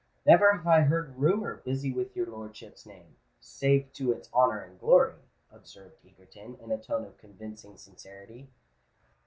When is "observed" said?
5.51-6.03